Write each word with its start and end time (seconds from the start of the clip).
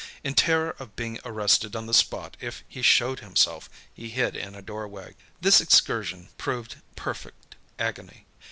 In 0.23 0.33
terror 0.33 0.75
of 0.79 0.95
being 0.95 1.19
arrested 1.23 1.75
on 1.75 1.85
the 1.85 1.93
spot 1.93 2.35
if 2.41 2.63
he 2.67 2.81
showed 2.81 3.19
himself, 3.19 3.69
he 3.93 4.09
hid 4.09 4.35
in 4.35 4.55
a 4.55 4.61
doorway. 4.63 5.15
This 5.41 5.61
excursion 5.61 6.29
proved 6.39 6.77
perfect 6.95 7.55
agony. 7.77 8.25